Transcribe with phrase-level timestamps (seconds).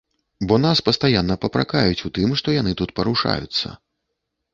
[0.51, 3.67] Бо нас пастаянна папракаюць у тым, што яны тут парушаюцца.